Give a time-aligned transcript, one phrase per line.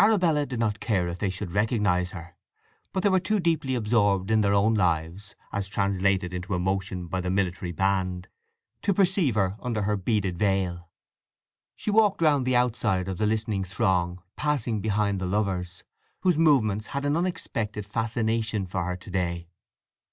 [0.00, 2.34] Arabella did not care if they should recognize her;
[2.92, 7.20] but they were too deeply absorbed in their own lives, as translated into emotion by
[7.20, 8.26] the military band,
[8.82, 10.88] to perceive her under her beaded veil.
[11.76, 15.84] She walked round the outside of the listening throng, passing behind the lovers,
[16.22, 19.48] whose movements had an unexpected fascination for her to day.